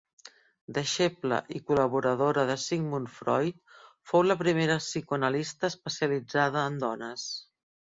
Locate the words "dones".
6.91-7.33